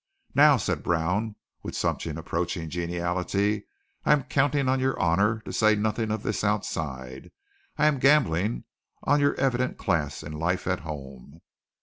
[0.33, 3.67] "Now," said Brown, with something approaching geniality,
[4.03, 7.29] "I am counting on your honour to say nothing of this outside.
[7.77, 8.63] I am gambling
[9.03, 11.41] on your evident class in life at home."